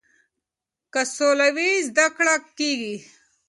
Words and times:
که 0.93 1.01
سوله 1.15 1.47
وي 1.55 1.69
زده 1.87 2.07
کړه 2.15 2.35
کیږي. 2.57 2.95